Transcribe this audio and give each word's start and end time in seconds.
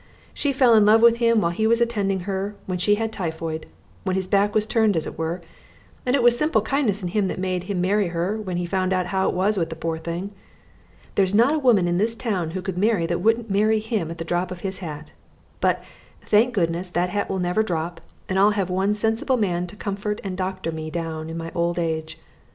She 0.33 0.51
fell 0.51 0.73
in 0.73 0.83
love 0.83 1.03
with 1.03 1.17
him 1.17 1.41
while 1.41 1.51
he 1.51 1.67
was 1.67 1.79
attending 1.79 2.21
her 2.21 2.55
when 2.65 2.79
she 2.79 2.95
had 2.95 3.13
typhoid, 3.13 3.67
when 4.03 4.15
his 4.15 4.25
back 4.25 4.55
was 4.55 4.65
turned 4.65 4.97
as 4.97 5.05
it 5.05 5.15
were, 5.15 5.43
and 6.07 6.15
it 6.15 6.23
was 6.23 6.35
simple 6.35 6.63
kindness 6.63 7.03
in 7.03 7.09
him 7.09 7.27
that 7.27 7.37
made 7.37 7.65
him 7.65 7.81
marry 7.81 8.07
her 8.07 8.35
when 8.41 8.57
he 8.57 8.65
found 8.65 8.93
out 8.93 9.05
how 9.13 9.29
it 9.29 9.35
was 9.35 9.57
with 9.59 9.69
the 9.69 9.75
poor 9.75 9.99
thing. 9.99 10.31
There's 11.13 11.35
not 11.35 11.53
a 11.53 11.59
woman 11.59 11.87
in 11.87 11.99
this 11.99 12.15
town 12.15 12.49
who 12.57 12.63
could 12.63 12.79
marry 12.79 13.05
that 13.05 13.21
wouldn't 13.21 13.51
marry 13.51 13.77
him 13.79 14.09
at 14.09 14.17
the 14.17 14.25
drop 14.25 14.49
of 14.49 14.61
his 14.61 14.79
hat 14.79 15.11
but, 15.59 15.83
thank 16.23 16.51
goodness, 16.55 16.89
that 16.89 17.11
hat 17.11 17.29
will 17.29 17.37
never 17.37 17.61
drop, 17.61 18.01
and 18.27 18.39
I'll 18.39 18.49
have 18.57 18.71
one 18.71 18.95
sensible 18.95 19.37
man 19.37 19.67
to 19.67 19.75
comfort 19.75 20.19
and 20.23 20.35
doctor 20.35 20.71
me 20.71 20.89
down 20.89 21.29
into 21.29 21.35
my 21.35 21.51
old 21.53 21.77
age. 21.77 22.17